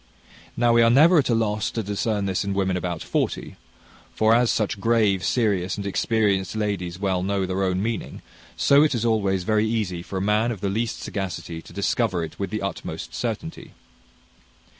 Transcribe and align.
Now 0.57 0.73
we 0.73 0.81
are 0.81 0.89
never 0.89 1.19
at 1.19 1.29
a 1.29 1.35
loss 1.35 1.69
to 1.69 1.83
discern 1.83 2.25
this 2.25 2.43
in 2.43 2.55
women 2.55 2.75
about 2.75 3.03
forty; 3.03 3.55
for 4.15 4.33
as 4.33 4.49
such 4.49 4.79
grave, 4.79 5.23
serious, 5.23 5.77
and 5.77 5.85
experienced 5.85 6.55
ladies 6.55 6.97
well 6.97 7.21
know 7.21 7.45
their 7.45 7.61
own 7.63 7.83
meaning, 7.83 8.23
so 8.57 8.81
it 8.81 8.95
is 8.95 9.05
always 9.05 9.43
very 9.43 9.67
easy 9.69 10.01
for 10.01 10.17
a 10.17 10.19
man 10.19 10.51
of 10.51 10.59
the 10.61 10.69
least 10.69 11.01
sagacity 11.01 11.61
to 11.61 11.71
discover 11.71 12.23
it 12.23 12.39
with 12.39 12.49
the 12.49 12.63
utmost 12.63 13.13
certainty. 13.13 13.73